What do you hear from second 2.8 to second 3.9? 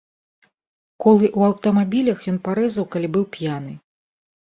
калі быў п'яны.